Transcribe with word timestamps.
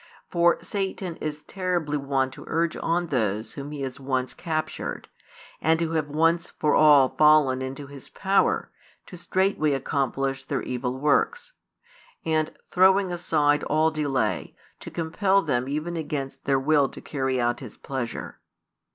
For 0.31 0.57
Satan 0.63 1.15
is 1.17 1.43
terribly 1.43 1.95
wont 1.95 2.33
to 2.33 2.43
urge 2.47 2.75
on 2.75 3.05
those 3.05 3.53
whom 3.53 3.69
he 3.69 3.81
has 3.83 3.99
once 3.99 4.33
captured, 4.33 5.07
and 5.61 5.79
who 5.79 5.91
have 5.91 6.07
once 6.07 6.49
for 6.57 6.73
all 6.73 7.09
fallen 7.09 7.61
into 7.61 7.85
his 7.85 8.09
power, 8.09 8.71
to 9.05 9.15
straightway 9.15 9.73
accomplish 9.73 10.43
their 10.43 10.63
evil 10.63 10.97
works; 10.97 11.53
and, 12.25 12.51
throwing 12.71 13.11
aside 13.11 13.63
all 13.65 13.91
delay, 13.91 14.55
to 14.79 14.89
compel 14.89 15.43
them 15.43 15.67
even 15.69 15.95
against 15.95 16.45
their 16.45 16.59
will 16.59 16.89
to 16.89 16.99
carry 16.99 17.39
out 17.39 17.59
his 17.59 17.77
pleasure. 17.77 18.39